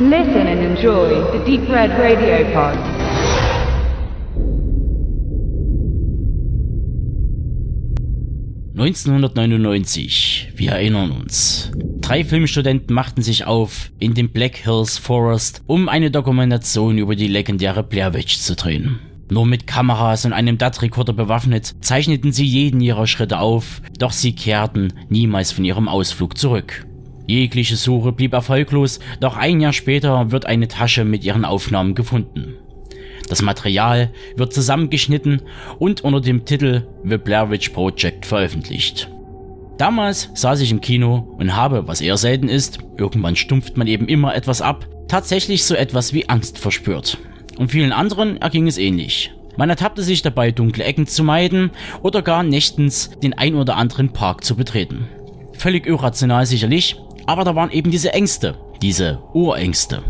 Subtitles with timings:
[0.00, 2.78] Listen and enjoy the Deep Red Radio Pod.
[8.76, 11.72] ...1999, wir erinnern uns.
[12.00, 17.26] Drei Filmstudenten machten sich auf in den Black Hills Forest, um eine Dokumentation über die
[17.26, 19.00] legendäre Blair Witch zu drehen.
[19.32, 24.36] Nur mit Kameras und einem DAT-Rekorder bewaffnet, zeichneten sie jeden ihrer Schritte auf, doch sie
[24.36, 26.86] kehrten niemals von ihrem Ausflug zurück.
[27.28, 32.54] Jegliche Suche blieb erfolglos, doch ein Jahr später wird eine Tasche mit ihren Aufnahmen gefunden.
[33.28, 35.42] Das Material wird zusammengeschnitten
[35.78, 39.10] und unter dem Titel The Blair Witch Project veröffentlicht.
[39.76, 44.08] Damals saß ich im Kino und habe, was eher selten ist, irgendwann stumpft man eben
[44.08, 47.18] immer etwas ab, tatsächlich so etwas wie Angst verspürt.
[47.58, 49.34] Und vielen anderen erging es ähnlich.
[49.58, 51.72] Man ertappte sich dabei, dunkle Ecken zu meiden
[52.02, 55.08] oder gar nächtens den ein oder anderen Park zu betreten.
[55.52, 56.96] Völlig irrational sicherlich,
[57.28, 60.02] aber da waren eben diese Ängste, diese Urängste.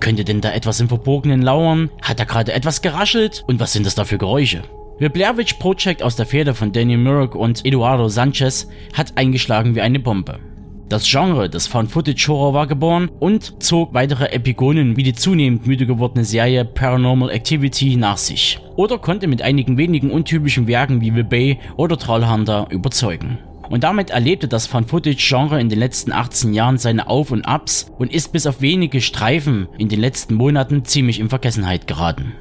[0.00, 1.90] Könnte denn da etwas im Verborgenen lauern?
[2.00, 3.44] Hat da gerade etwas geraschelt?
[3.46, 4.62] Und was sind das da für Geräusche?
[4.98, 9.82] The Blair Project aus der Feder von Daniel Myrick und Eduardo Sanchez hat eingeschlagen wie
[9.82, 10.38] eine Bombe.
[10.88, 16.24] Das Genre des Found-Footage-Horror war geboren und zog weitere Epigonen wie die zunehmend müde gewordene
[16.24, 18.58] Serie Paranormal Activity nach sich.
[18.76, 23.38] Oder konnte mit einigen wenigen untypischen Werken wie The Bay oder Trollhunter überzeugen.
[23.74, 28.14] Und damit erlebte das Found-Footage-Genre in den letzten 18 Jahren seine Auf- und Abs und
[28.14, 32.34] ist bis auf wenige Streifen in den letzten Monaten ziemlich in Vergessenheit geraten.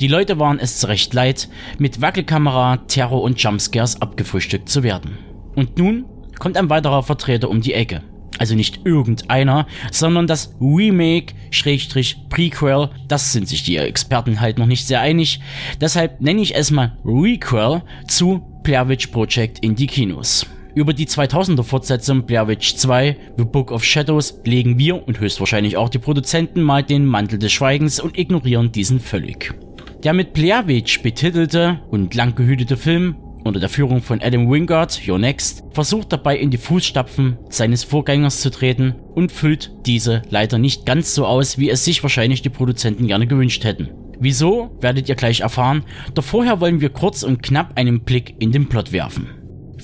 [0.00, 5.18] Die Leute waren es zurecht leid, mit Wackelkamera, Terror und Jumpscares abgefrühstückt zu werden.
[5.54, 6.06] Und nun
[6.38, 8.00] kommt ein weiterer Vertreter um die Ecke.
[8.38, 14.64] Also nicht irgendeiner, sondern das Remake, Schrägstrich, Prequel, das sind sich die Experten halt noch
[14.64, 15.40] nicht sehr einig.
[15.82, 20.46] Deshalb nenne ich es mal Requel zu Blair Witch Project in die Kinos.
[20.78, 25.76] Über die 2000er Fortsetzung Blair Witch 2, The Book of Shadows, legen wir und höchstwahrscheinlich
[25.76, 29.52] auch die Produzenten mal den Mantel des Schweigens und ignorieren diesen völlig.
[30.04, 35.02] Der mit Blair Witch betitelte und lang gehütete Film unter der Führung von Adam Wingard,
[35.08, 40.58] Your Next, versucht dabei in die Fußstapfen seines Vorgängers zu treten und füllt diese leider
[40.58, 43.88] nicht ganz so aus, wie es sich wahrscheinlich die Produzenten gerne gewünscht hätten.
[44.20, 45.82] Wieso, werdet ihr gleich erfahren,
[46.14, 49.37] doch vorher wollen wir kurz und knapp einen Blick in den Plot werfen.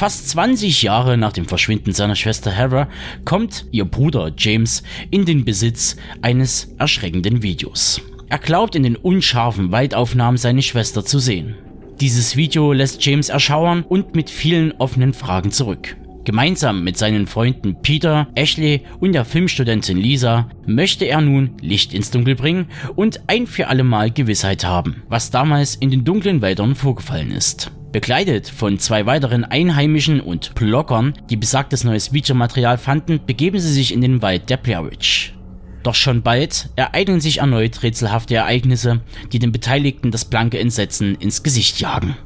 [0.00, 2.88] Fast 20 Jahre nach dem Verschwinden seiner Schwester Hera
[3.26, 8.00] kommt ihr Bruder James in den Besitz eines erschreckenden Videos.
[8.30, 11.54] Er glaubt in den unscharfen Waldaufnahmen seine Schwester zu sehen.
[12.00, 15.98] Dieses Video lässt James erschauern und mit vielen offenen Fragen zurück.
[16.24, 22.10] Gemeinsam mit seinen Freunden Peter, Ashley und der Filmstudentin Lisa möchte er nun Licht ins
[22.10, 26.74] Dunkel bringen und ein für alle Mal Gewissheit haben, was damals in den dunklen Wäldern
[26.74, 27.70] vorgefallen ist.
[27.92, 33.92] Begleitet von zwei weiteren Einheimischen und Blockern, die besagtes neues Videomaterial fanden, begeben sie sich
[33.92, 35.34] in den Wald der Blair Witch.
[35.82, 39.00] Doch schon bald ereignen sich erneut rätselhafte Ereignisse,
[39.32, 42.16] die den Beteiligten das blanke Entsetzen ins Gesicht jagen.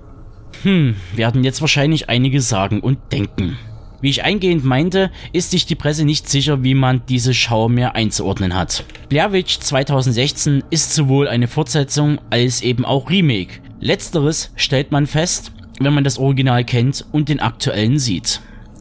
[0.65, 3.57] Hm, werden jetzt wahrscheinlich einige sagen und denken.
[4.03, 7.95] Wie ich eingehend meinte, ist sich die Presse nicht sicher, wie man diese Schau mehr
[7.95, 8.85] einzuordnen hat.
[9.09, 13.61] Blair Witch 2016 ist sowohl eine Fortsetzung als eben auch Remake.
[13.81, 18.41] Letzteres stellt man fest, wenn man das Original kennt und den aktuellen sieht.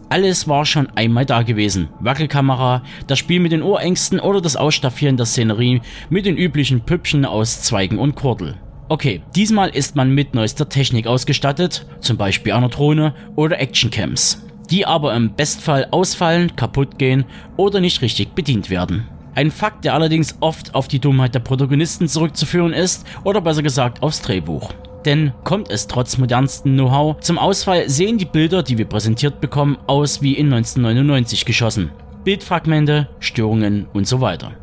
[0.10, 1.90] Alles war schon einmal da gewesen.
[2.00, 7.26] Wackelkamera, das Spiel mit den Ohrängsten oder das Ausstaffieren der Szenerie mit den üblichen Püppchen
[7.26, 8.56] aus Zweigen und Kordel.
[8.90, 14.86] Okay, diesmal ist man mit neuester Technik ausgestattet, zum Beispiel einer Drohne oder Actioncams, die
[14.86, 17.26] aber im Bestfall ausfallen, kaputt gehen
[17.58, 19.08] oder nicht richtig bedient werden.
[19.34, 24.04] Ein Fakt, der allerdings oft auf die Dummheit der Protagonisten zurückzuführen ist oder besser gesagt
[24.04, 24.72] aufs Drehbuch.
[25.06, 29.78] Denn kommt es trotz modernsten Know-how zum Ausfall, sehen die Bilder, die wir präsentiert bekommen,
[29.88, 31.92] aus wie in 1999 geschossen.
[32.24, 34.54] Bildfragmente, Störungen und so weiter.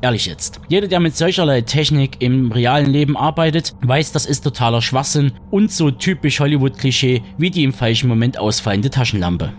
[0.00, 4.80] Ehrlich jetzt, jeder, der mit solcherlei Technik im realen Leben arbeitet, weiß, das ist totaler
[4.80, 9.52] Schwachsinn und so typisch Hollywood-Klischee wie die im falschen Moment ausfallende Taschenlampe.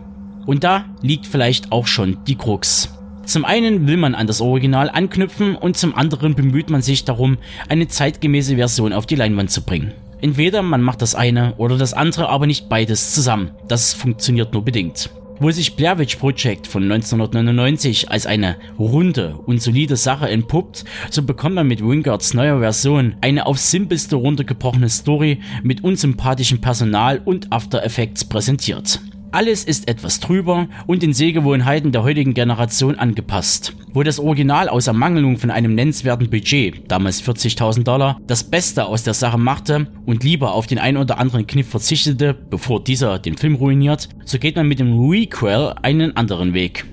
[0.45, 2.97] Und da liegt vielleicht auch schon die Krux.
[3.25, 7.37] Zum einen will man an das Original anknüpfen und zum anderen bemüht man sich darum,
[7.67, 9.93] eine zeitgemäße Version auf die Leinwand zu bringen.
[10.21, 13.51] Entweder man macht das eine oder das andere, aber nicht beides zusammen.
[13.67, 15.09] Das funktioniert nur bedingt.
[15.41, 21.23] Wo sich Blair Witch Project von 1999 als eine runde und solide Sache entpuppt, so
[21.23, 27.53] bekommt man mit Wingards neuer Version eine aufs simpelste runtergebrochene Story mit unsympathischem Personal und
[27.53, 28.99] After Effects präsentiert.
[29.31, 33.75] Alles ist etwas trüber und den Sehgewohnheiten der heutigen Generation angepasst.
[33.93, 39.03] Wo das Original aus Ermangelung von einem nennenswerten Budget, damals 40.000 Dollar, das Beste aus
[39.03, 43.37] der Sache machte und lieber auf den ein oder anderen Kniff verzichtete, bevor dieser den
[43.37, 46.85] Film ruiniert, so geht man mit dem Requel einen anderen Weg.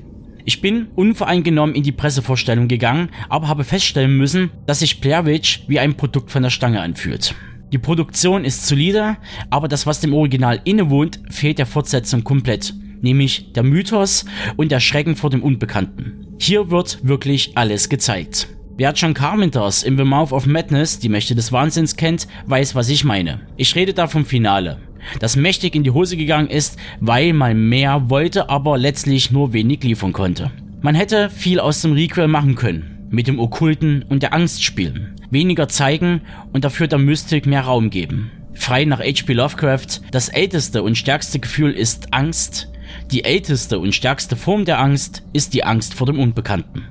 [0.45, 5.65] Ich bin unvoreingenommen in die Pressevorstellung gegangen, aber habe feststellen müssen, dass sich Blair Witch
[5.69, 7.35] wie ein Produkt von der Stange anfühlt.
[7.73, 9.17] Die Produktion ist solide,
[9.51, 12.73] aber das, was dem Original innewohnt, fehlt der Fortsetzung komplett,
[13.03, 14.25] nämlich der Mythos
[14.57, 16.27] und der Schrecken vor dem Unbekannten.
[16.39, 18.49] Hier wird wirklich alles gezeigt.
[18.77, 22.89] Wer John Carpenters in The Mouth of Madness, die Mächte des Wahnsinns kennt, weiß, was
[22.89, 23.41] ich meine.
[23.57, 24.79] Ich rede da vom Finale,
[25.19, 29.83] das mächtig in die Hose gegangen ist, weil man mehr wollte, aber letztlich nur wenig
[29.83, 30.53] liefern konnte.
[30.83, 35.17] Man hätte viel aus dem Requel machen können, mit dem Okkulten und der Angst spielen,
[35.31, 36.23] weniger zeigen
[36.53, 38.31] und dafür der Mystik mehr Raum geben.
[38.55, 39.33] Frei nach H.P.
[39.33, 42.69] Lovecraft, das älteste und stärkste Gefühl ist Angst,
[43.11, 46.85] die älteste und stärkste Form der Angst ist die Angst vor dem Unbekannten.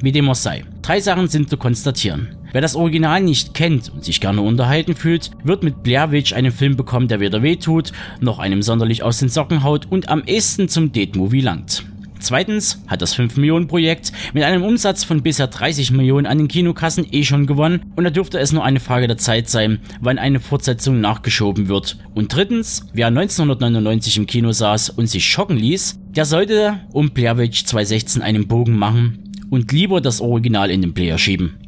[0.00, 0.64] Wie dem auch sei.
[0.82, 2.36] Drei Sachen sind zu konstatieren.
[2.52, 6.52] Wer das Original nicht kennt und sich gerne unterhalten fühlt, wird mit Blair Witch einen
[6.52, 10.68] Film bekommen, der weder wehtut, noch einem sonderlich aus den Socken haut und am ehesten
[10.68, 11.84] zum Date-Movie langt.
[12.24, 16.48] Zweitens hat das 5 Millionen Projekt mit einem Umsatz von bisher 30 Millionen an den
[16.48, 20.18] Kinokassen eh schon gewonnen und da dürfte es nur eine Frage der Zeit sein, wann
[20.18, 21.98] eine Fortsetzung nachgeschoben wird.
[22.14, 27.36] Und drittens, wer 1999 im Kino saß und sich schocken ließ, der sollte um Blair
[27.36, 29.18] Witch 2016 einen Bogen machen
[29.50, 31.58] und lieber das Original in den Player schieben.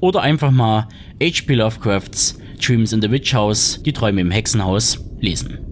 [0.00, 0.88] Oder einfach mal
[1.22, 1.54] H.P.
[1.54, 5.69] Lovecrafts Dreams in the Witch House, die Träume im Hexenhaus, lesen.